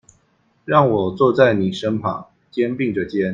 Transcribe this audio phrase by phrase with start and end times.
[0.65, 3.29] 讓我坐在妳身旁，肩並著肩